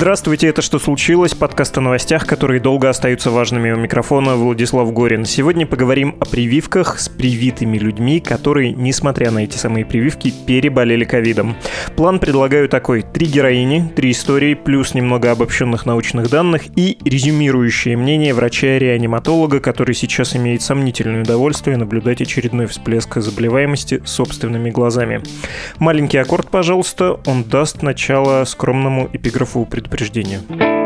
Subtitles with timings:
[0.00, 5.26] Здравствуйте, это «Что случилось?» Подкаст о новостях, которые долго остаются важными у микрофона Владислав Горин.
[5.26, 11.54] Сегодня поговорим о прививках с привитыми людьми, которые, несмотря на эти самые прививки, переболели ковидом.
[11.96, 13.02] План предлагаю такой.
[13.02, 20.34] Три героини, три истории, плюс немного обобщенных научных данных и резюмирующее мнение врача-реаниматолога, который сейчас
[20.34, 25.20] имеет сомнительное удовольствие наблюдать очередной всплеск заболеваемости собственными глазами.
[25.78, 30.79] Маленький аккорд, пожалуйста, он даст начало скромному эпиграфу предупреждения предупреждению.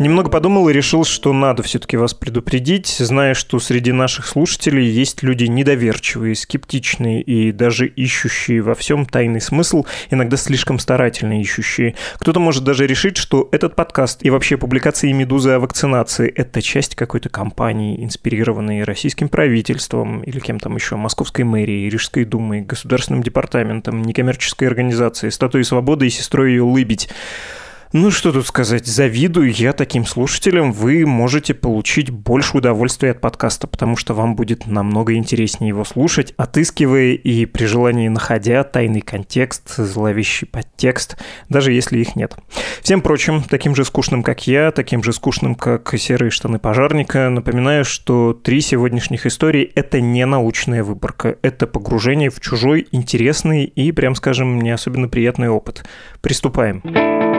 [0.00, 5.22] Немного подумал и решил, что надо все-таки вас предупредить, зная, что среди наших слушателей есть
[5.22, 11.94] люди недоверчивые, скептичные и даже ищущие во всем тайный смысл, иногда слишком старательно ищущие.
[12.18, 16.96] Кто-то может даже решить, что этот подкаст и вообще публикации «Медузы» о вакцинации– это часть
[16.96, 24.02] какой-то кампании, инспирированной российским правительством или кем там еще, Московской мэрией, Рижской думой, Государственным департаментом,
[24.02, 27.08] некоммерческой организацией, Статуей свободы и сестрой ее Лыбедь.
[27.96, 30.72] Ну, что тут сказать, завидую я таким слушателям.
[30.72, 36.34] Вы можете получить больше удовольствия от подкаста, потому что вам будет намного интереснее его слушать,
[36.36, 41.16] отыскивая и при желании находя тайный контекст, зловещий подтекст,
[41.48, 42.34] даже если их нет.
[42.82, 47.84] Всем прочим, таким же скучным, как я, таким же скучным, как серые штаны пожарника, напоминаю,
[47.84, 54.16] что три сегодняшних истории— это не научная выборка, это погружение в чужой, интересный и, прям
[54.16, 55.84] скажем, не особенно приятный опыт.
[56.20, 56.80] Приступаем.
[56.80, 57.33] Приступаем.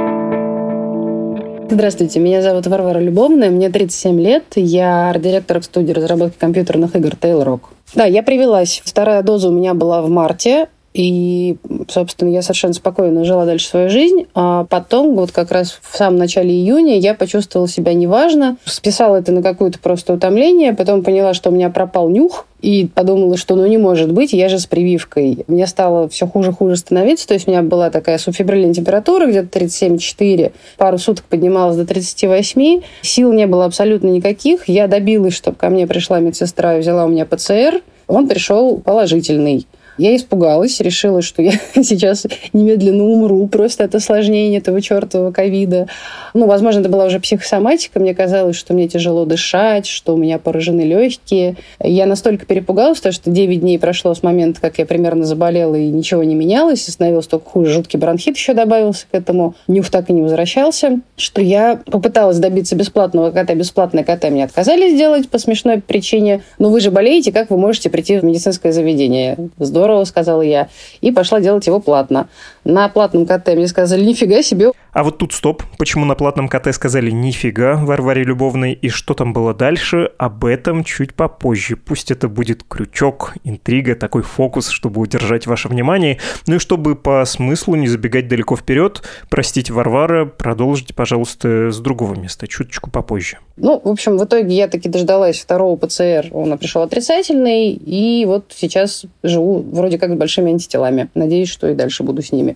[1.68, 7.14] Здравствуйте, меня зовут Варвара Любовная, мне 37 лет, я арт-директор в студии разработки компьютерных игр
[7.20, 7.62] Tailrock.
[7.96, 8.84] Да, я привелась.
[8.86, 11.58] Вторая доза у меня была в марте, и,
[11.90, 14.28] собственно, я совершенно спокойно жила дальше свою жизнь.
[14.34, 18.56] А потом, вот как раз в самом начале июня, я почувствовала себя неважно.
[18.64, 20.72] Списала это на какое-то просто утомление.
[20.72, 22.46] Потом поняла, что у меня пропал нюх.
[22.62, 25.44] И подумала, что ну не может быть, я же с прививкой.
[25.48, 27.28] Мне стало все хуже-хуже становиться.
[27.28, 30.54] То есть у меня была такая субфибрильная температура, где-то 37,4.
[30.78, 32.82] Пару суток поднималась до 38.
[33.02, 34.70] Сил не было абсолютно никаких.
[34.70, 37.82] Я добилась, чтобы ко мне пришла медсестра и взяла у меня ПЦР.
[38.08, 39.68] Он пришел положительный.
[39.98, 45.88] Я испугалась, решила, что я сейчас немедленно умру просто от осложнения этого чертового ковида.
[46.34, 48.00] Ну, возможно, это была уже психосоматика.
[48.00, 51.56] Мне казалось, что мне тяжело дышать, что у меня поражены легкие.
[51.80, 55.88] Я настолько перепугалась, то, что 9 дней прошло с момента, как я примерно заболела, и
[55.88, 57.72] ничего не менялось, и становилось только хуже.
[57.72, 59.56] Жуткий бронхит еще добавился к этому.
[59.68, 61.00] Нюх так и не возвращался.
[61.16, 63.56] Что я попыталась добиться бесплатного кота.
[63.56, 66.44] Бесплатное кота мне отказали сделать по смешной причине.
[66.60, 69.38] Но вы же болеете, как вы можете прийти в медицинское заведение?
[69.58, 70.70] Здорово здорово, сказала я,
[71.02, 72.28] и пошла делать его платно.
[72.66, 74.72] На платном КТ мне сказали, нифига себе.
[74.92, 75.62] А вот тут стоп.
[75.78, 80.84] Почему на платном КТ сказали нифига Варваре Любовной и что там было дальше, об этом
[80.84, 81.76] чуть попозже.
[81.76, 86.18] Пусть это будет крючок, интрига, такой фокус, чтобы удержать ваше внимание.
[86.48, 92.16] Ну и чтобы по смыслу не забегать далеко вперед, простите, Варвара, продолжите, пожалуйста, с другого
[92.16, 93.38] места, чуточку попозже.
[93.58, 98.46] Ну, в общем, в итоге я таки дождалась второго ПЦР, он пришел отрицательный, и вот
[98.56, 101.10] сейчас живу вроде как с большими антителами.
[101.14, 102.55] Надеюсь, что и дальше буду с ними.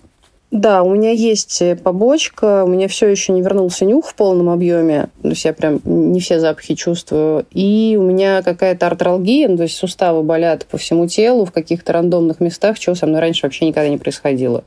[0.50, 5.06] Да, у меня есть побочка, у меня все еще не вернулся нюх в полном объеме,
[5.22, 9.62] то есть я прям не все запахи чувствую, и у меня какая-то артралгия, ну, то
[9.62, 13.64] есть суставы болят по всему телу в каких-то рандомных местах, чего со мной раньше вообще
[13.66, 14.64] никогда не происходило.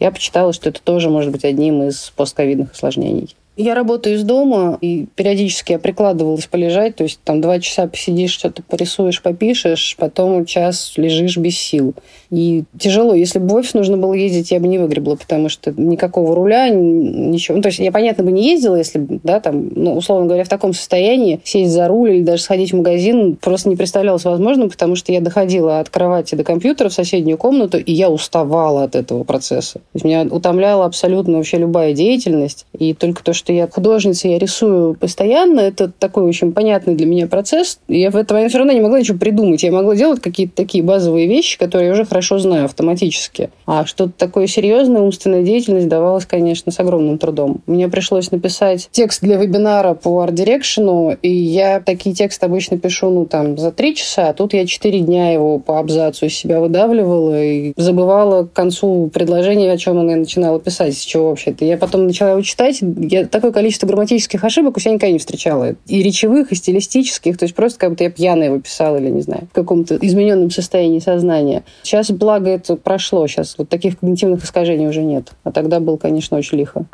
[0.00, 3.36] Я почитала, что это тоже может быть одним из постковидных осложнений.
[3.56, 8.32] Я работаю из дома, и периодически я прикладывалась полежать, то есть там два часа посидишь,
[8.32, 11.94] что-то порисуешь, попишешь, потом час лежишь без сил.
[12.30, 13.14] И тяжело.
[13.14, 16.68] Если бы в офис нужно было ездить, я бы не выгребла, потому что никакого руля,
[16.68, 17.56] ничего.
[17.56, 20.44] Ну, то есть я, понятно, бы не ездила, если бы, да, там, ну, условно говоря,
[20.44, 24.68] в таком состоянии сесть за руль или даже сходить в магазин просто не представлялось возможным,
[24.68, 28.96] потому что я доходила от кровати до компьютера в соседнюю комнату, и я уставала от
[28.96, 29.74] этого процесса.
[29.74, 34.26] То есть меня утомляла абсолютно вообще любая деятельность, и только то, что что я художница,
[34.26, 37.78] я рисую постоянно, это такой очень понятный для меня процесс.
[37.86, 39.62] Я в этом все равно не могла ничего придумать.
[39.62, 43.50] Я могла делать какие-то такие базовые вещи, которые я уже хорошо знаю автоматически.
[43.64, 47.60] А что-то такое серьезное, умственная деятельность давалась, конечно, с огромным трудом.
[47.68, 53.10] Мне пришлось написать текст для вебинара по Art Direction, и я такие тексты обычно пишу,
[53.10, 56.58] ну, там, за три часа, а тут я четыре дня его по абзацу из себя
[56.58, 61.64] выдавливала и забывала к концу предложения, о чем я начинала писать, с чего вообще-то.
[61.64, 65.74] Я потом начала его читать, я такое количество грамматических ошибок у себя никогда не встречала.
[65.86, 69.20] И речевых, и стилистических, то есть просто как будто я пьяная его писала или, не
[69.20, 71.62] знаю, в каком-то измененном состоянии сознания.
[71.82, 75.32] Сейчас, благо, это прошло, сейчас вот таких когнитивных искажений уже нет.
[75.44, 76.86] А тогда был, конечно, очень лихо.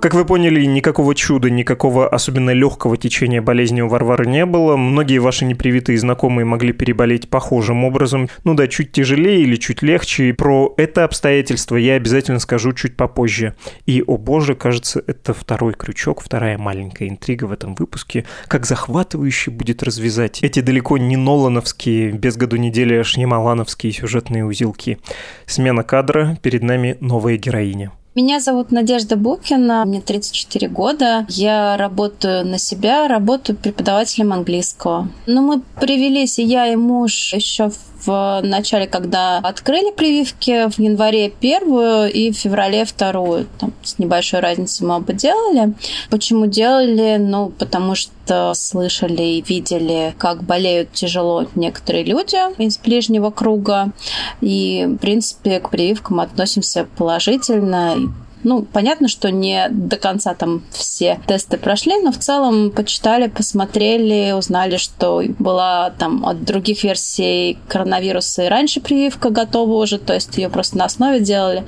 [0.00, 4.74] Как вы поняли, никакого чуда, никакого особенно легкого течения болезни у Варвары не было.
[4.74, 8.30] Многие ваши непривитые знакомые могли переболеть похожим образом.
[8.44, 10.30] Ну да, чуть тяжелее или чуть легче.
[10.30, 13.54] И про это обстоятельство я обязательно скажу чуть попозже.
[13.84, 18.24] И, о боже, кажется, это второй крючок, вторая маленькая интрига в этом выпуске.
[18.48, 24.98] Как захватывающе будет развязать эти далеко не нолановские, без году недели аж немалановские сюжетные узелки.
[25.44, 27.92] Смена кадра, перед нами новая героиня.
[28.16, 31.26] Меня зовут Надежда Букина, мне 34 года.
[31.28, 35.08] Я работаю на себя, работаю преподавателем английского.
[35.26, 41.30] Но мы привелись, и я, и муж, еще в начале, когда открыли прививки, в январе
[41.30, 43.46] первую и в феврале вторую.
[43.58, 45.74] Там, с небольшой разницей мы оба делали.
[46.10, 47.16] Почему делали?
[47.18, 53.92] Ну, потому что слышали и видели, как болеют тяжело некоторые люди из ближнего круга.
[54.40, 57.96] И, в принципе, к прививкам относимся положительно.
[58.42, 64.32] Ну, понятно, что не до конца там все тесты прошли, но в целом почитали, посмотрели,
[64.32, 70.36] узнали, что была там от других версий коронавируса и раньше прививка готова уже, то есть
[70.36, 71.64] ее просто на основе делали,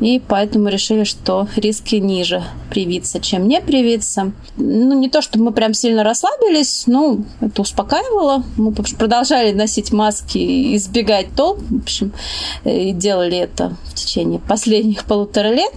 [0.00, 4.32] и поэтому решили, что риски ниже привиться, чем не привиться.
[4.56, 8.42] Ну, не то, чтобы мы прям сильно расслабились, но это успокаивало.
[8.56, 12.12] Мы продолжали носить маски и избегать толп, в общем,
[12.64, 15.72] и делали это в течение последних полутора лет.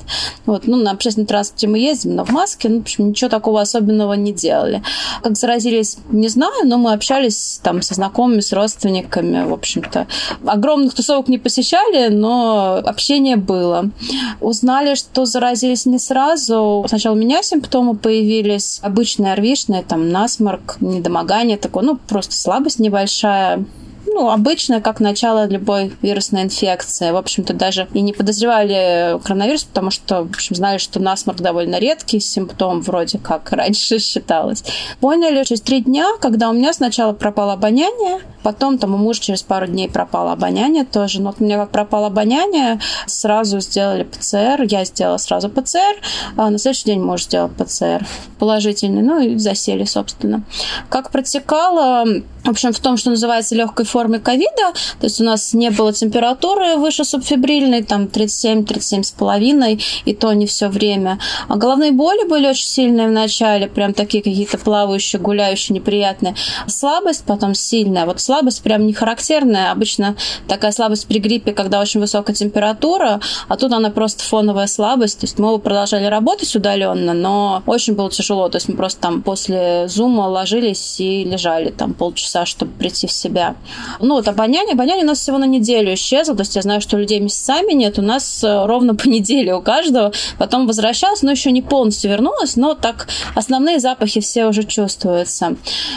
[0.47, 3.61] Вот, ну, на общественном транспорте мы ездим, но в маске, ну, в общем, ничего такого
[3.61, 4.81] особенного не делали.
[5.21, 10.07] Как заразились, не знаю, но мы общались там со знакомыми, с родственниками, в общем-то.
[10.45, 13.91] Огромных тусовок не посещали, но общение было.
[14.39, 16.85] Узнали, что заразились не сразу.
[16.87, 23.65] Сначала у меня симптомы появились, обычные орвишные, там, насморк, недомогание такое, ну, просто слабость небольшая,
[24.07, 27.11] ну, обычно, как начало любой вирусной инфекции.
[27.11, 31.77] В общем-то, даже и не подозревали коронавирус, потому что, в общем, знали, что насморк довольно
[31.77, 34.63] редкий симптом, вроде как раньше считалось.
[34.99, 39.43] Поняли через три дня, когда у меня сначала пропало обоняние, потом там у мужа через
[39.43, 41.21] пару дней пропало обоняние тоже.
[41.21, 45.97] Но вот у меня как пропало обоняние, сразу сделали ПЦР, я сделала сразу ПЦР,
[46.37, 48.05] а на следующий день муж сделал ПЦР
[48.39, 50.43] положительный, ну и засели, собственно.
[50.89, 52.05] Как протекало,
[52.43, 55.91] в общем, в том, что называется легкой формой ковида, то есть у нас не было
[55.91, 61.19] температуры выше субфибрильной, там 37-37,5, и то не все время.
[61.47, 66.35] А головные боли были очень сильные в начале, прям такие какие-то плавающие, гуляющие, неприятные.
[66.67, 68.05] Слабость потом сильная.
[68.05, 69.71] Вот слабость прям не характерная.
[69.71, 70.15] Обычно
[70.47, 75.19] такая слабость при гриппе, когда очень высокая температура, а тут она просто фоновая слабость.
[75.19, 78.47] То есть мы продолжали работать удаленно, но очень было тяжело.
[78.49, 83.07] То есть мы просто там после зума ложились и лежали там полчаса часа, чтобы прийти
[83.07, 83.55] в себя.
[83.99, 84.73] Ну, вот обоняние.
[84.73, 86.35] Обоняние у нас всего на неделю исчезло.
[86.35, 87.99] То есть я знаю, что людей месяцами нет.
[87.99, 90.11] У нас э, ровно по неделе у каждого.
[90.37, 92.55] Потом возвращалась, но еще не полностью вернулась.
[92.55, 95.55] Но так основные запахи все уже чувствуются.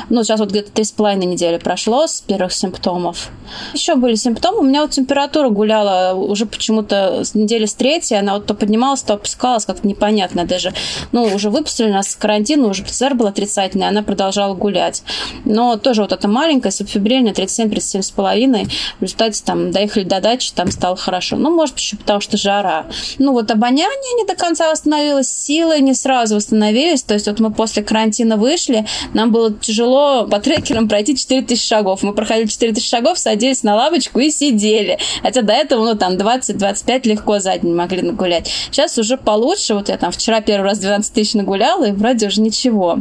[0.09, 3.31] Ну, сейчас вот где-то три с половиной недели прошло с первых симптомов.
[3.75, 4.61] Еще были симптомы.
[4.61, 8.19] У меня вот температура гуляла уже почему-то с недели с третьей.
[8.19, 10.73] Она вот то поднималась, то опускалась, как-то непонятно даже.
[11.12, 15.02] Ну, уже выпустили нас с карантина, уже ПЦР был отрицательный, она продолжала гулять.
[15.45, 17.33] Но тоже вот это маленькая, субфибрильная,
[17.71, 18.71] 37-37,5.
[18.99, 21.37] В результате там доехали до дачи, там стало хорошо.
[21.37, 22.87] Ну, может, еще потому что жара.
[23.19, 27.03] Ну, вот обоняние не до конца восстановилось, силы не сразу восстановились.
[27.03, 32.03] То есть вот мы после карантина вышли, нам было тяжело по трекерам пройти 4000 шагов.
[32.03, 34.99] Мы проходили 4000 шагов, садились на лавочку и сидели.
[35.23, 38.50] Хотя до этого, ну, там 20-25 легко за день могли нагулять.
[38.71, 39.75] Сейчас уже получше.
[39.75, 42.99] Вот я там вчера первый раз 12 тысяч нагуляла, и вроде уже ничего.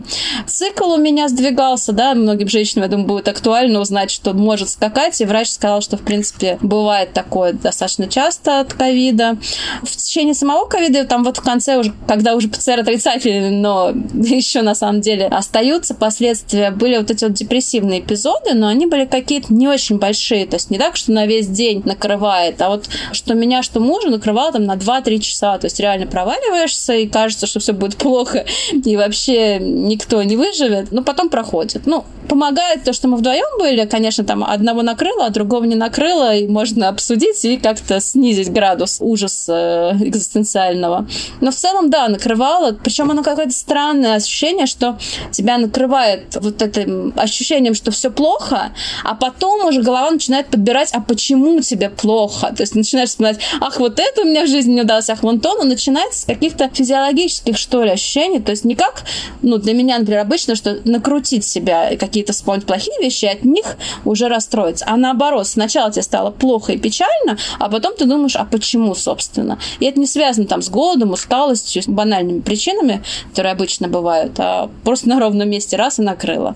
[0.48, 4.74] Цикл у меня сдвигался, да, многим женщинам, я думаю, будет актуально узнать, что может может
[4.74, 9.38] скакать, и врач сказал, что, в принципе, бывает такое достаточно часто от ковида.
[9.84, 14.62] В течение самого ковида, там вот в конце уже, когда уже ПЦР отрицательный, но еще
[14.62, 19.54] на самом деле остаются последствия, были вот эти вот депрессивные эпизоды, но они были какие-то
[19.54, 23.36] не очень большие, то есть не так, что на весь день накрывает, а вот что
[23.36, 27.62] меня, что мужа накрывало там на 2-3 часа, то есть реально проваливаешься и кажется, что
[27.62, 31.84] все будет плохо, и вообще никто не выживет, но потом проходит.
[31.86, 36.36] Ну, помогает то, что мы вдвоем были, конечно, там одного накрыло, а другого не накрыло,
[36.36, 41.08] и можно обсудить и как-то снизить градус ужаса э, экзистенциального.
[41.42, 44.98] Но в целом, да, накрывало, причем оно какое-то странное ощущение, что
[45.32, 48.72] тебя накрывает вот этим ощущением, что все плохо,
[49.04, 52.54] а потом уже голова начинает подбирать, а почему тебе плохо?
[52.56, 55.40] То есть начинаешь вспоминать, ах, вот это у меня в жизни не удалось, ах, вон
[55.40, 59.04] то, но начинается с каких-то физиологических, что ли, ощущений, то есть не как,
[59.42, 63.66] ну, для меня, например, обычно, что накрутить себя, какие-то вспомнить плохие вещи, и от них
[64.06, 64.86] уже расстроиться.
[64.88, 69.60] А наоборот, сначала тебе стало плохо и печально, а потом ты думаешь, а почему, собственно?
[69.80, 74.70] И это не связано там с голодом, усталостью, с банальными причинами, которые обычно бывают, а
[74.84, 76.56] просто на ровном месте раз и накрыло.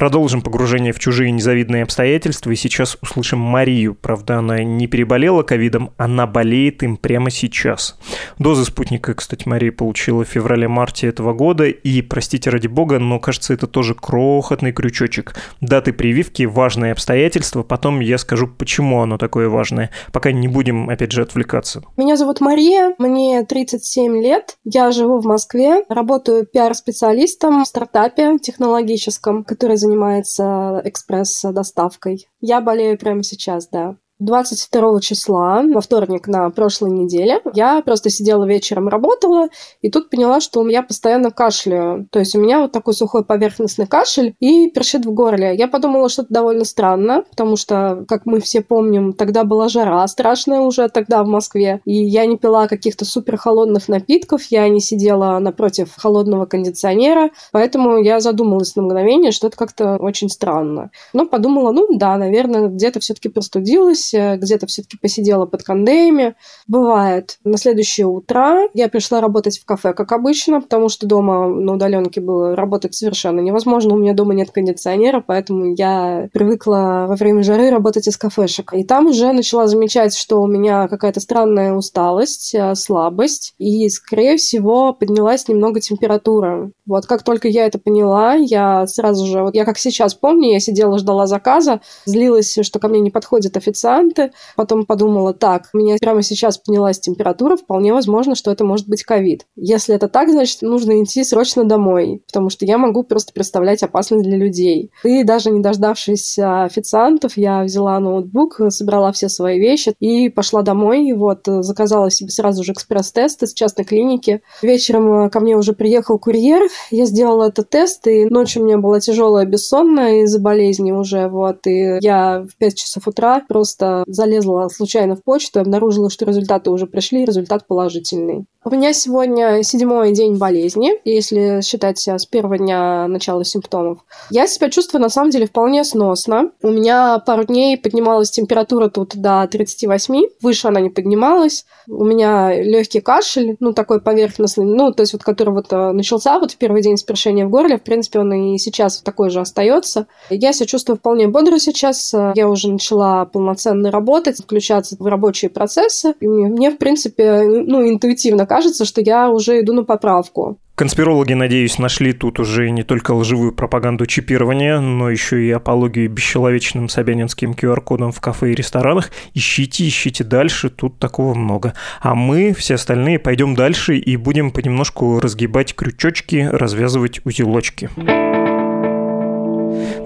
[0.00, 3.94] Продолжим погружение в чужие незавидные обстоятельства и сейчас услышим Марию.
[3.94, 7.98] Правда, она не переболела ковидом, она болеет им прямо сейчас.
[8.38, 11.66] Дозы спутника, кстати, Мария получила в феврале-марте этого года.
[11.66, 15.34] И, простите ради бога, но кажется, это тоже крохотный крючочек.
[15.60, 17.62] Даты прививки– важное обстоятельство.
[17.62, 19.90] Потом я скажу, почему оно такое важное.
[20.14, 21.82] Пока не будем, опять же, отвлекаться.
[21.98, 24.56] Меня зовут Мария, мне 37 лет.
[24.64, 32.28] Я живу в Москве, работаю пиар-специалистом в стартапе технологическом, который занимается занимается экспресс-доставкой.
[32.40, 33.96] Я болею прямо сейчас, да.
[34.20, 39.48] 22 числа, во вторник на прошлой неделе, я просто сидела вечером, работала,
[39.80, 42.06] и тут поняла, что меня постоянно кашляю.
[42.10, 45.56] То есть у меня вот такой сухой поверхностный кашель и першит в горле.
[45.56, 50.06] Я подумала, что это довольно странно, потому что, как мы все помним, тогда была жара
[50.06, 54.80] страшная уже тогда в Москве, и я не пила каких-то супер холодных напитков, я не
[54.80, 60.90] сидела напротив холодного кондиционера, поэтому я задумалась на мгновение, что это как-то очень странно.
[61.14, 66.34] Но подумала, ну да, наверное, где-то все-таки простудилась, офисе, где-то все-таки посидела под кондеями.
[66.66, 67.38] Бывает.
[67.44, 72.20] На следующее утро я пришла работать в кафе, как обычно, потому что дома на удаленке
[72.20, 73.94] было работать совершенно невозможно.
[73.94, 78.72] У меня дома нет кондиционера, поэтому я привыкла во время жары работать из кафешек.
[78.74, 84.36] И там уже начала замечать, что у меня какая-то странная усталость, э, слабость, и, скорее
[84.36, 86.70] всего, поднялась немного температура.
[86.86, 90.60] Вот как только я это поняла, я сразу же, вот я как сейчас помню, я
[90.60, 94.32] сидела, ждала заказа, злилась, что ко мне не подходит официант, варианты.
[94.56, 99.04] Потом подумала, так, у меня прямо сейчас поднялась температура, вполне возможно, что это может быть
[99.04, 99.46] ковид.
[99.56, 104.24] Если это так, значит, нужно идти срочно домой, потому что я могу просто представлять опасность
[104.24, 104.90] для людей.
[105.04, 111.06] И даже не дождавшись официантов, я взяла ноутбук, собрала все свои вещи и пошла домой.
[111.06, 114.42] И вот заказала себе сразу же экспресс-тест из частной клиники.
[114.62, 119.00] Вечером ко мне уже приехал курьер, я сделала этот тест, и ночью у меня была
[119.00, 125.16] тяжелая бессонная из-за болезни уже, вот, и я в 5 часов утра просто залезла случайно
[125.16, 128.46] в почту и обнаружила, что результаты уже пришли, результат положительный.
[128.62, 134.00] У меня сегодня седьмой день болезни, если считать с первого дня начала симптомов.
[134.28, 136.50] Я себя чувствую, на самом деле, вполне сносно.
[136.62, 141.64] У меня пару дней поднималась температура тут до 38, выше она не поднималась.
[141.88, 146.38] У меня легкий кашель, ну, такой поверхностный, ну, то есть вот который вот э, начался
[146.38, 150.06] вот в первый день с в горле, в принципе, он и сейчас такой же остается.
[150.28, 152.14] Я себя чувствую вполне бодро сейчас.
[152.34, 156.14] Я уже начала полноценно работать, включаться в рабочие процессы.
[156.20, 160.58] И мне, мне, в принципе, ну, интуитивно кажется, что я уже иду на поправку.
[160.80, 166.88] Конспирологи, надеюсь, нашли тут уже не только лживую пропаганду чипирования, но еще и апологию бесчеловечным
[166.88, 169.10] собянинским QR-кодом в кафе и ресторанах.
[169.34, 171.74] Ищите, ищите дальше, тут такого много.
[172.00, 177.90] А мы, все остальные, пойдем дальше и будем понемножку разгибать крючочки, развязывать узелочки.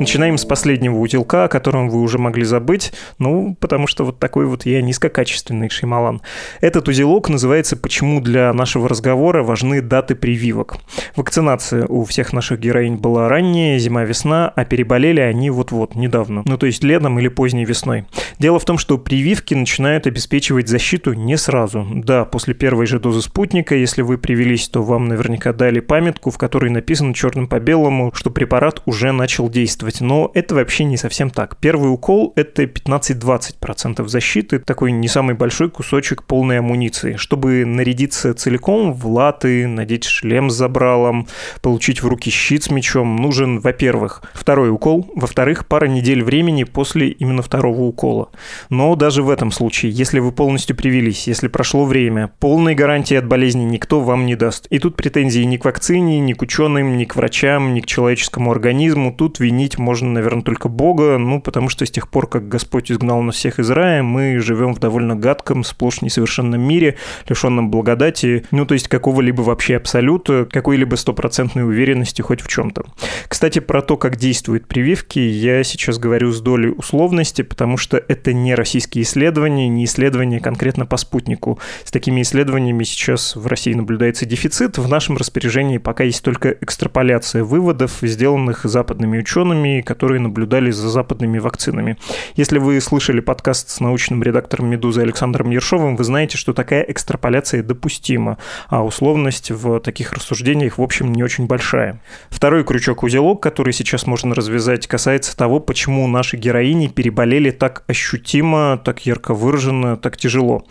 [0.01, 4.45] Начинаем с последнего утилка, о котором вы уже могли забыть, ну, потому что вот такой
[4.45, 6.21] вот я низкокачественный шеймалан.
[6.61, 10.79] Этот узелок называется «Почему для нашего разговора важны даты прививок».
[11.15, 16.43] Вакцинация у всех наших героинь была ранняя, зима-весна, а переболели они вот-вот, недавно.
[16.45, 18.05] Ну, то есть летом или поздней весной.
[18.41, 21.87] Дело в том, что прививки начинают обеспечивать защиту не сразу.
[21.89, 26.39] Да, после первой же дозы спутника, если вы привелись, то вам наверняка дали памятку, в
[26.39, 30.97] которой написано черным по белому, что препарат уже начал действовать действовать, но это вообще не
[30.97, 31.57] совсем так.
[31.57, 37.17] Первый укол– это 15-20% защиты, такой не самый большой кусочек полной амуниции.
[37.17, 41.27] Чтобы нарядиться целиком в латы, надеть шлем с забралом,
[41.63, 47.09] получить в руки щит с мечом, нужен, во-первых, второй укол, во-вторых, пара недель времени после
[47.09, 48.29] именно второго укола.
[48.71, 53.27] Но даже в этом случае, если вы полностью привились, если прошло время, полной гарантии от
[53.27, 54.67] болезни никто вам не даст.
[54.71, 58.51] И тут претензии ни к вакцине, ни к ученым, ни к врачам, ни к человеческому
[58.51, 59.13] организму.
[59.13, 63.23] Тут винить можно, наверное, только Бога, ну, потому что с тех пор, как Господь изгнал
[63.23, 66.97] нас всех из рая, мы живем в довольно гадком, сплошь несовершенном мире,
[67.29, 72.85] лишенном благодати, ну, то есть какого-либо вообще абсолюта, какой-либо стопроцентной уверенности хоть в чем-то.
[73.29, 78.33] Кстати, про то, как действуют прививки, я сейчас говорю с долей условности, потому что это
[78.33, 81.59] не российские исследования, не исследования конкретно по спутнику.
[81.85, 84.79] С такими исследованиями сейчас в России наблюдается дефицит.
[84.79, 91.39] В нашем распоряжении пока есть только экстраполяция выводов, сделанных западными учеными, которые наблюдали за западными
[91.39, 91.97] вакцинами.
[92.37, 97.63] Если вы слышали подкаст с научным редактором «Медузы» Александром Ершовым, вы знаете, что такая экстраполяция
[97.63, 102.01] допустима, а условность в таких рассуждениях, в общем, не очень большая.
[102.29, 109.07] Второй крючок-узелок, который сейчас можно развязать, касается того, почему наши героини переболели так ощутимо, так
[109.07, 110.65] ярко выраженно, так тяжело.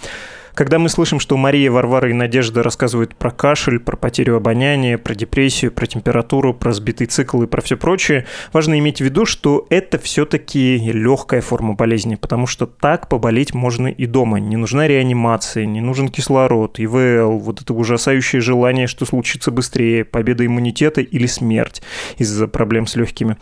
[0.55, 5.15] Когда мы слышим, что Мария, Варвара и Надежда рассказывают про кашель, про потерю обоняния, про
[5.15, 9.65] депрессию, про температуру, про сбитый цикл и про все прочее, важно иметь в виду, что
[9.71, 14.39] это все-таки легкая форма болезни, потому что так поболеть можно и дома.
[14.39, 20.45] Не нужна реанимация, не нужен кислород, ИВЛ, вот это ужасающее желание, что случится быстрее, победа
[20.45, 21.81] иммунитета или смерть
[22.19, 23.37] из-за проблем с легкими.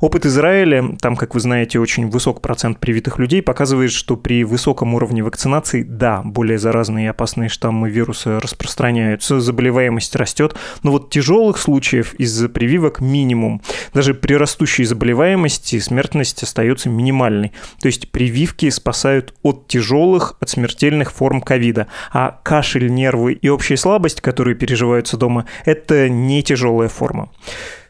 [0.00, 4.94] Опыт Израиля, там, как вы знаете, очень высок процент привитых людей, показывает, что при высоком
[4.94, 11.10] уровне вакцинации, да, более более заразные и опасные штаммы вируса распространяются, заболеваемость растет, но вот
[11.10, 13.60] тяжелых случаев из-за прививок минимум.
[13.94, 17.52] Даже при растущей заболеваемости смертность остается минимальной.
[17.80, 23.76] То есть прививки спасают от тяжелых, от смертельных форм ковида, а кашель, нервы и общая
[23.76, 27.28] слабость, которые переживаются дома, это не тяжелая форма.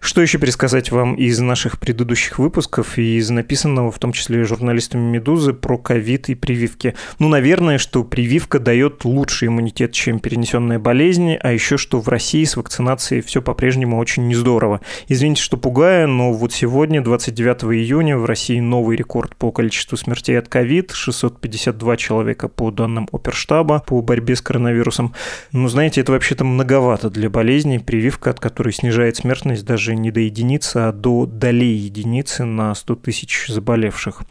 [0.06, 5.02] Что еще пересказать вам из наших предыдущих выпусков и из написанного, в том числе журналистами
[5.02, 6.94] «Медузы», про ковид и прививки?
[7.18, 12.44] Ну, наверное, что прививка дает лучший иммунитет, чем перенесенная болезнь, а еще что в России
[12.44, 14.80] с вакцинацией все по-прежнему очень нездорово.
[15.08, 20.38] Извините, что пугаю, но вот сегодня, 29 июня, в России новый рекорд по количеству смертей
[20.38, 25.14] от ковид, 652 человека по данным Оперштаба по борьбе с коронавирусом.
[25.50, 30.20] Ну, знаете, это вообще-то многовато для болезни, прививка от которой снижает смертность даже не до
[30.20, 34.22] единицы, а до долей единицы на 100 тысяч заболевших.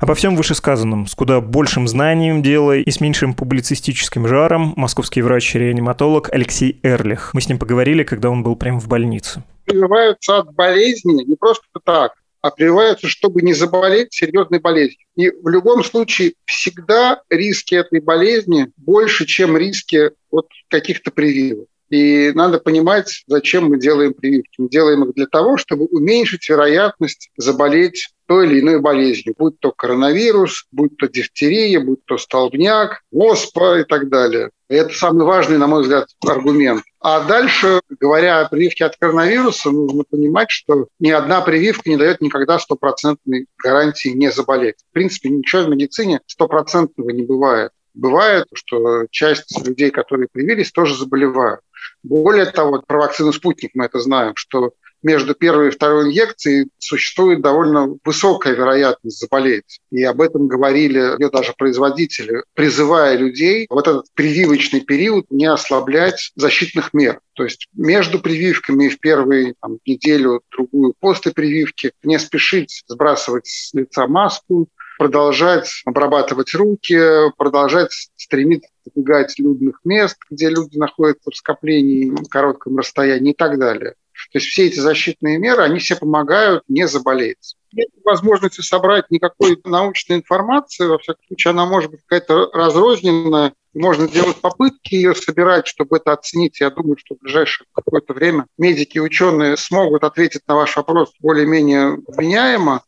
[0.00, 6.28] Обо всем вышесказанном, с куда большим знанием дела и с меньшим публицистическим жаром, московский врач-реаниматолог
[6.32, 7.30] Алексей Эрлих.
[7.34, 9.42] Мы с ним поговорили, когда он был прямо в больнице.
[9.64, 12.12] Прививаются от болезни не просто так,
[12.42, 15.06] а прививаются, чтобы не заболеть серьезной болезнью.
[15.14, 21.68] И в любом случае всегда риски этой болезни больше, чем риски от каких-то прививок.
[21.92, 24.62] И надо понимать, зачем мы делаем прививки.
[24.62, 29.72] Мы делаем их для того, чтобы уменьшить вероятность заболеть той или иной болезнью, будь то
[29.72, 34.48] коронавирус, будь то дифтерия, будь то столбняк, оспа и так далее.
[34.70, 36.82] И это самый важный, на мой взгляд, аргумент.
[36.98, 42.22] А дальше, говоря о прививке от коронавируса, нужно понимать, что ни одна прививка не дает
[42.22, 44.76] никогда стопроцентной гарантии не заболеть.
[44.88, 47.72] В принципе, ничего в медицине стопроцентного не бывает.
[47.92, 51.60] Бывает, что часть людей, которые привились, тоже заболевают.
[52.02, 57.42] Более того, про вакцину «Спутник» мы это знаем, что между первой и второй инъекцией существует
[57.42, 59.80] довольно высокая вероятность заболеть.
[59.90, 66.32] И об этом говорили ее даже производители, призывая людей в этот прививочный период не ослаблять
[66.36, 67.20] защитных мер.
[67.34, 73.74] То есть между прививками в первую там, неделю, другую после прививки не спешить сбрасывать с
[73.74, 74.68] лица маску,
[74.98, 76.96] продолжать обрабатывать руки,
[77.36, 83.58] продолжать стремиться избегать людных мест, где люди находятся в скоплении, в коротком расстоянии и так
[83.58, 83.94] далее.
[84.32, 87.56] То есть все эти защитные меры, они все помогают не заболеть.
[87.72, 94.08] Нет возможности собрать никакой научной информации, во всяком случае, она может быть какая-то разрозненная, можно
[94.08, 96.60] делать попытки ее собирать, чтобы это оценить.
[96.60, 101.12] Я думаю, что в ближайшее какое-то время медики и ученые смогут ответить на ваш вопрос
[101.20, 102.82] более-менее вменяемо.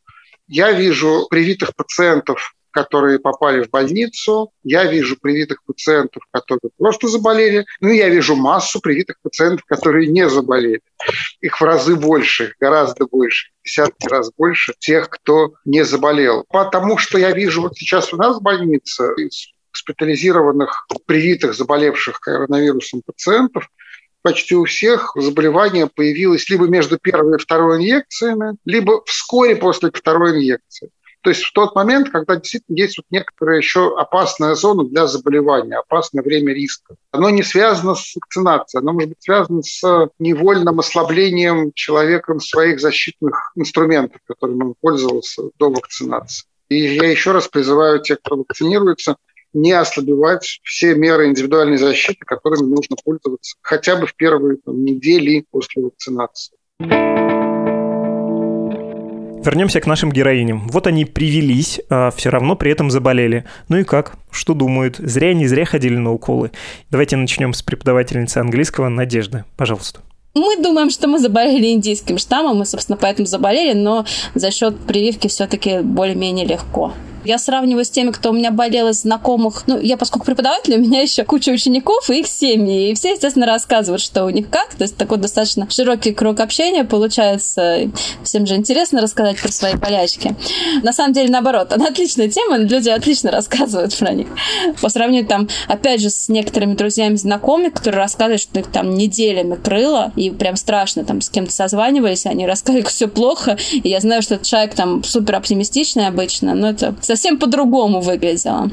[0.46, 7.64] Я вижу привитых пациентов, которые попали в больницу, я вижу привитых пациентов, которые просто заболели,
[7.80, 10.80] ну я вижу массу привитых пациентов, которые не заболели.
[11.40, 16.44] Их в разы больше, гораздо больше, десятки раз больше тех, кто не заболел.
[16.48, 23.02] Потому что я вижу вот сейчас у нас в больнице из госпитализированных, привитых, заболевших коронавирусом
[23.06, 23.68] пациентов,
[24.22, 30.32] почти у всех заболевание появилось либо между первой и второй инъекциями, либо вскоре после второй
[30.32, 30.90] инъекции.
[31.24, 35.78] То есть в тот момент, когда действительно есть вот некоторая еще опасная зона для заболевания,
[35.78, 36.96] опасное время риска.
[37.12, 43.52] Оно не связано с вакцинацией, оно может быть связано с невольным ослаблением человеком своих защитных
[43.56, 46.46] инструментов, которыми он пользовался до вакцинации.
[46.68, 49.16] И я еще раз призываю тех, кто вакцинируется,
[49.54, 55.46] не ослабевать все меры индивидуальной защиты, которыми нужно пользоваться хотя бы в первые там, недели
[55.50, 56.54] после вакцинации.
[59.44, 60.68] Вернемся к нашим героиням.
[60.68, 63.44] Вот они привелись, а все равно при этом заболели.
[63.68, 64.16] Ну и как?
[64.30, 64.96] Что думают?
[64.96, 66.50] Зря не зря ходили на уколы.
[66.90, 69.44] Давайте начнем с преподавательницы английского Надежды.
[69.58, 70.00] Пожалуйста.
[70.32, 75.28] Мы думаем, что мы заболели индийским штаммом, мы, собственно, поэтому заболели, но за счет прививки
[75.28, 76.94] все-таки более-менее легко.
[77.24, 79.64] Я сравниваю с теми, кто у меня болел из знакомых.
[79.66, 82.90] Ну, я, поскольку преподаватель, у меня еще куча учеников и их семьи.
[82.90, 84.74] И все, естественно, рассказывают, что у них как.
[84.74, 87.90] То есть такой достаточно широкий круг общения получается.
[88.22, 90.36] Всем же интересно рассказать про свои болячки.
[90.82, 94.28] На самом деле, наоборот, она отличная тема, люди отлично рассказывают про них.
[94.82, 99.54] По сравнению там, опять же, с некоторыми друзьями, знакомыми, которые рассказывают, что их там неделями
[99.54, 104.00] крыло, и прям страшно там с кем-то созванивались, они рассказывали, как все плохо, и я
[104.00, 108.70] знаю, что этот человек там супер оптимистичный обычно, но это совсем по-другому выглядело.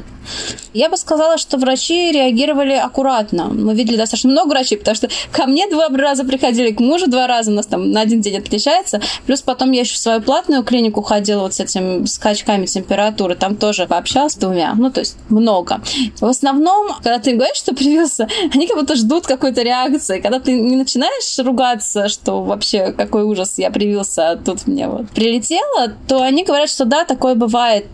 [0.72, 3.48] Я бы сказала, что врачи реагировали аккуратно.
[3.48, 7.26] Мы видели достаточно много врачей, потому что ко мне два раза приходили, к мужу два
[7.26, 9.00] раза, у нас там на один день отличается.
[9.26, 13.56] Плюс потом я еще в свою платную клинику ходила вот с этими скачками температуры, там
[13.56, 15.82] тоже пообщалась с двумя, ну, то есть много.
[16.20, 20.20] В основном, когда ты говоришь, что привился, они как будто ждут какой-то реакции.
[20.20, 25.10] Когда ты не начинаешь ругаться, что вообще какой ужас, я привился, а тут мне вот
[25.10, 27.86] прилетело, то они говорят, что да, такое бывает.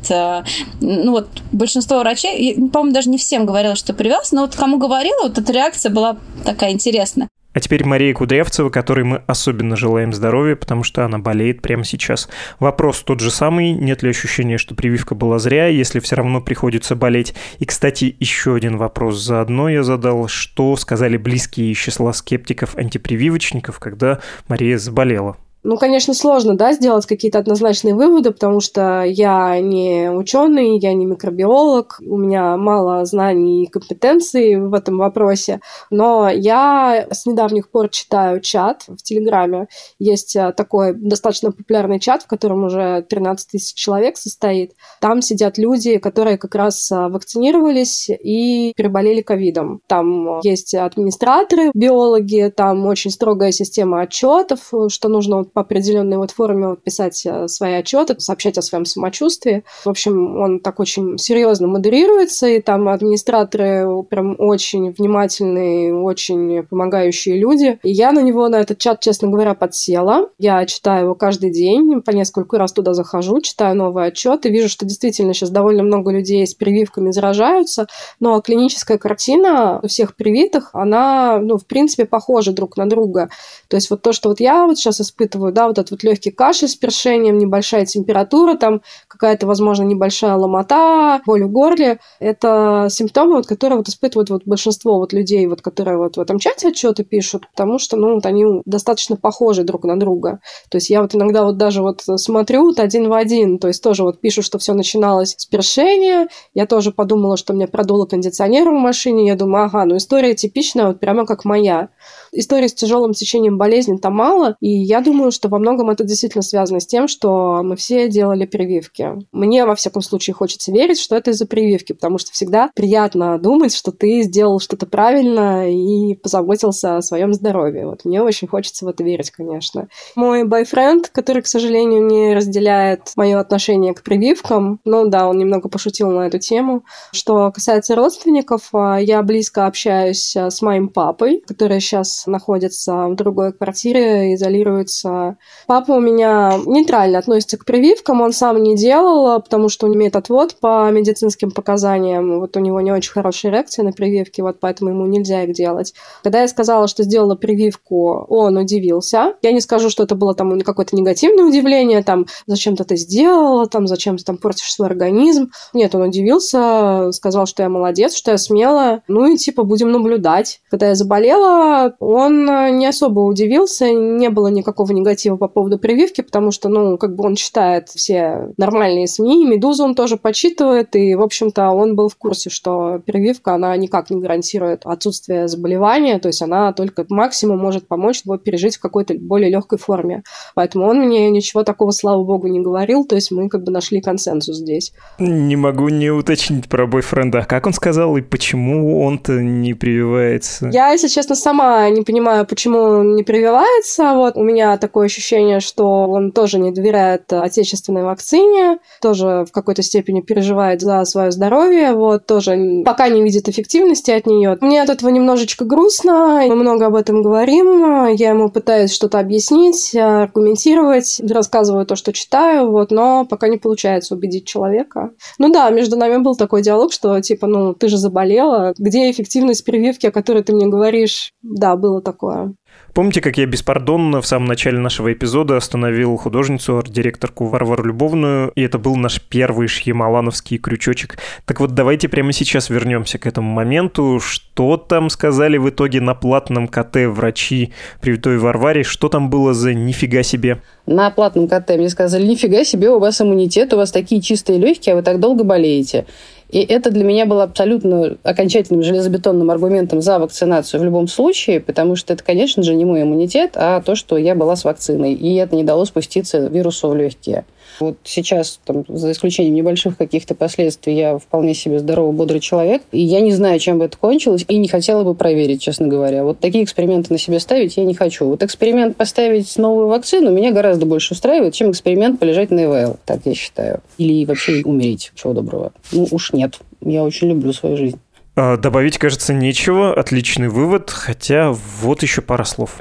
[0.80, 5.22] Ну вот большинство врачей, по-моему, даже не всем говорила, что привез, но вот кому говорила,
[5.22, 7.28] вот эта реакция была такая интересная.
[7.54, 12.28] А теперь Мария Кудрявцева, которой мы особенно желаем здоровья, потому что она болеет прямо сейчас.
[12.60, 16.94] Вопрос тот же самый, нет ли ощущения, что прививка была зря, если все равно приходится
[16.94, 17.34] болеть?
[17.58, 24.20] И, кстати, еще один вопрос заодно я задал, что сказали близкие из числа скептиков-антипрививочников, когда
[24.46, 25.36] Мария заболела?
[25.68, 31.04] Ну, конечно, сложно, да, сделать какие-то однозначные выводы, потому что я не ученый, я не
[31.04, 37.90] микробиолог, у меня мало знаний и компетенций в этом вопросе, но я с недавних пор
[37.90, 39.68] читаю чат в Телеграме.
[39.98, 44.72] Есть э, такой достаточно популярный чат, в котором уже 13 тысяч человек состоит.
[45.02, 49.82] Там сидят люди, которые как раз э, вакцинировались и переболели ковидом.
[49.86, 56.68] Там есть администраторы, биологи, там очень строгая система отчетов, что нужно по определенной вот форме
[56.68, 59.64] вот писать э, свои отчеты, сообщать о своем самочувствии.
[59.84, 67.36] В общем, он так очень серьезно модерируется, и там администраторы прям очень внимательные, очень помогающие
[67.38, 67.80] люди.
[67.82, 70.28] И я на него, на этот чат, честно говоря, подсела.
[70.38, 74.86] Я читаю его каждый день, по несколько раз туда захожу, читаю новые отчеты, вижу, что
[74.86, 77.88] действительно сейчас довольно много людей с прививками заражаются,
[78.20, 83.28] но клиническая картина у всех привитых, она, ну, в принципе, похожа друг на друга.
[83.66, 86.02] То есть вот то, что вот я вот сейчас испытываю, испытываю, да, вот этот вот
[86.02, 91.98] легкий кашель с першением, небольшая температура, там какая-то, возможно, небольшая ломота, боль в горле.
[92.20, 96.38] Это симптомы, вот, которые вот испытывают вот большинство вот людей, вот, которые вот в этом
[96.38, 100.40] чате отчеты пишут, потому что, ну, вот они достаточно похожи друг на друга.
[100.70, 103.82] То есть я вот иногда вот даже вот смотрю вот один в один, то есть
[103.82, 108.68] тоже вот пишу, что все начиналось с першения, я тоже подумала, что мне продуло кондиционер
[108.70, 111.88] в машине, я думаю, ага, ну история типичная, вот прямо как моя.
[112.32, 116.42] Истории с тяжелым течением болезни там мало, и я думаю, что во многом это действительно
[116.42, 119.10] связано с тем, что мы все делали прививки.
[119.32, 123.74] Мне, во всяком случае, хочется верить, что это из-за прививки, потому что всегда приятно думать,
[123.74, 127.86] что ты сделал что-то правильно и позаботился о своем здоровье.
[127.86, 129.88] Вот мне очень хочется в это верить, конечно.
[130.16, 135.68] Мой бойфренд, который, к сожалению, не разделяет мое отношение к прививкам, ну да, он немного
[135.68, 136.84] пошутил на эту тему.
[137.12, 143.14] Что касается родственников, а, я близко общаюсь а, с моим папой, который сейчас находится в
[143.14, 145.36] другой квартире, изолируется.
[145.66, 150.16] Папа у меня нейтрально относится к прививкам, он сам не делал, потому что он имеет
[150.16, 152.40] отвод по медицинским показаниям.
[152.40, 155.94] Вот у него не очень хорошая реакция на прививки, вот поэтому ему нельзя их делать.
[156.22, 159.34] Когда я сказала, что сделала прививку, он удивился.
[159.42, 163.66] Я не скажу, что это было там какое-то негативное удивление, там, зачем ты это сделала,
[163.66, 165.50] там, зачем ты там портишь свой организм.
[165.72, 169.02] Нет, он удивился, сказал, что я молодец, что я смелая.
[169.08, 170.60] Ну и типа будем наблюдать.
[170.70, 176.20] Когда я заболела, он э, не особо удивился, не было никакого негатива по поводу прививки,
[176.20, 179.44] потому что, ну, как бы он считает все нормальные нормальные СМИ.
[179.44, 184.10] Медузу он тоже почитывает, и, в общем-то, он был в курсе, что прививка, она никак
[184.10, 189.14] не гарантирует отсутствие заболевания, то есть она только максимум может помочь его пережить в какой-то
[189.18, 190.22] более легкой форме.
[190.54, 194.00] Поэтому он мне ничего такого, слава богу, не говорил, то есть мы как бы нашли
[194.00, 194.92] консенсус здесь.
[195.18, 197.46] Не могу не уточнить про бойфренда.
[197.48, 200.68] Как он сказал и почему он-то не прививается?
[200.72, 204.14] Я, если честно, сама не понимаю, почему он не прививается.
[204.14, 209.82] Вот у меня такое ощущение, что он тоже не доверяет отечественной вакцине, тоже в какой-то
[209.82, 214.56] степени переживает за свое здоровье, вот тоже пока не видит эффективности от нее.
[214.60, 219.94] Мне от этого немножечко грустно, мы много об этом говорим, я ему пытаюсь что-то объяснить,
[219.94, 225.10] аргументировать, рассказываю то, что читаю, вот, но пока не получается убедить человека.
[225.38, 229.64] Ну да, между нами был такой диалог, что типа, ну, ты же заболела, где эффективность
[229.64, 231.32] прививки, о которой ты мне говоришь?
[231.42, 232.54] Да, было такое.
[232.92, 238.62] Помните, как я беспардонно в самом начале нашего эпизода остановил художницу, арт-директорку Варвару Любовную, и
[238.62, 241.18] это был наш первый шьямалановский крючочек.
[241.44, 244.20] Так вот, давайте прямо сейчас вернемся к этому моменту.
[244.20, 248.82] Что там сказали в итоге на платном КТ врачи Привитой Варваре?
[248.82, 250.60] Что там было за нифига себе?
[250.86, 254.94] На платном КТ мне сказали, нифига себе, у вас иммунитет, у вас такие чистые легкие,
[254.94, 256.06] а вы так долго болеете.
[256.50, 261.94] И это для меня было абсолютно окончательным железобетонным аргументом за вакцинацию в любом случае, потому
[261.94, 265.12] что это, конечно же, не мой иммунитет, а то, что я была с вакциной.
[265.12, 267.44] И это не дало спуститься вирусу в легкие.
[267.80, 272.82] Вот сейчас, там, за исключением небольших каких-то последствий, я вполне себе здоровый, бодрый человек.
[272.92, 276.24] И я не знаю, чем бы это кончилось, и не хотела бы проверить, честно говоря.
[276.24, 278.26] Вот такие эксперименты на себе ставить я не хочу.
[278.26, 283.20] Вот эксперимент поставить новую вакцину меня гораздо больше устраивает, чем эксперимент полежать на ИВЛ, так
[283.24, 283.80] я считаю.
[283.98, 285.72] Или вообще умереть, чего доброго.
[285.92, 286.58] Ну уж нет.
[286.80, 287.98] Я очень люблю свою жизнь.
[288.36, 289.92] А, добавить, кажется, нечего.
[289.92, 292.76] Отличный вывод, хотя вот еще пара слов.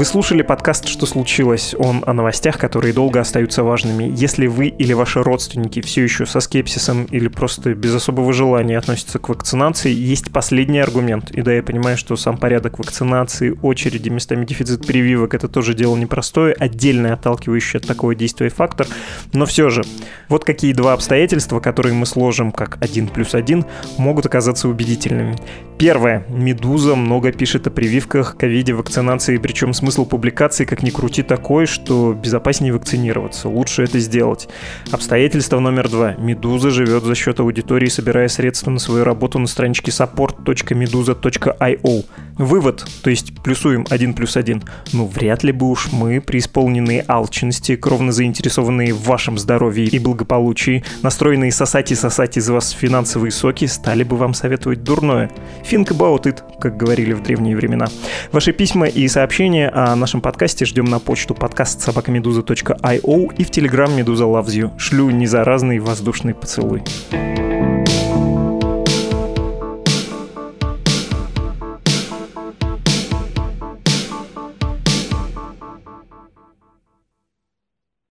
[0.00, 1.74] Вы слушали подкаст «Что случилось?».
[1.78, 4.10] Он о новостях, которые долго остаются важными.
[4.16, 9.18] Если вы или ваши родственники все еще со скепсисом или просто без особого желания относятся
[9.18, 11.30] к вакцинации, есть последний аргумент.
[11.32, 15.98] И да, я понимаю, что сам порядок вакцинации, очереди, местами дефицит прививок– это тоже дело
[15.98, 18.86] непростое, отдельный отталкивающий от такого действия фактор.
[19.34, 19.82] Но все же,
[20.30, 23.66] вот какие два обстоятельства, которые мы сложим как один плюс один,
[23.98, 25.36] могут оказаться убедительными.
[25.78, 26.24] Первое.
[26.28, 32.12] «Медуза» много пишет о прививках, ковиде, вакцинации, причем смысл публикации, как ни крути, такой, что
[32.12, 33.48] безопаснее вакцинироваться.
[33.48, 34.48] Лучше это сделать.
[34.92, 36.12] Обстоятельство номер два.
[36.12, 42.04] «Медуза» живет за счет аудитории, собирая средства на свою работу на страничке support.meduza.io.
[42.38, 44.62] Вывод, то есть плюсуем 1 плюс 1.
[44.92, 50.84] Ну, вряд ли бы уж мы, преисполненные алчности, кровно заинтересованные в вашем здоровье и благополучии,
[51.02, 55.30] настроенные сосать и сосать из вас финансовые соки, стали бы вам советовать дурное.
[55.68, 57.88] Think about it, как говорили в древние времена.
[58.32, 63.90] Ваши письма и сообщения о нашем подкасте ждем на почту подкаст собакамедуза.io и в телеграм
[63.96, 64.78] Медуза Loves You.
[64.78, 66.82] Шлю незаразный воздушный поцелуй.